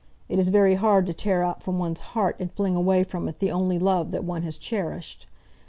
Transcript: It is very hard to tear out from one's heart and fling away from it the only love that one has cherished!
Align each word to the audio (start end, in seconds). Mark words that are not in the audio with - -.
It 0.27 0.39
is 0.39 0.49
very 0.49 0.73
hard 0.73 1.05
to 1.05 1.13
tear 1.13 1.43
out 1.43 1.61
from 1.61 1.77
one's 1.77 1.99
heart 1.99 2.35
and 2.39 2.51
fling 2.51 2.75
away 2.75 3.03
from 3.03 3.27
it 3.27 3.37
the 3.37 3.51
only 3.51 3.77
love 3.77 4.09
that 4.09 4.23
one 4.23 4.41
has 4.41 4.57
cherished! 4.57 5.27